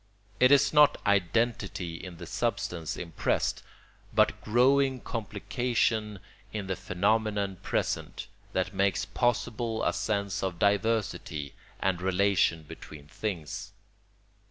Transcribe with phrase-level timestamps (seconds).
[0.39, 3.61] It is not identity in the substance impressed,
[4.11, 6.17] but growing complication
[6.51, 13.73] in the phenomenon presented, that makes possible a sense of diversity and relation between things.